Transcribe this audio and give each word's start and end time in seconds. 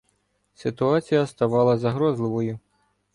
Ситуація 0.53 1.27
ставала 1.27 1.77
загрозливою. 1.77 2.59